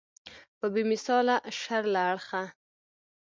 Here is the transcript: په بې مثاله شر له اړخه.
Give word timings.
په 0.57 0.65
بې 0.73 0.83
مثاله 0.91 1.35
شر 1.59 1.83
له 1.93 2.01
اړخه. 2.11 2.43